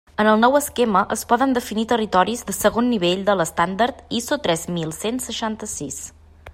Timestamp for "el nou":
0.29-0.55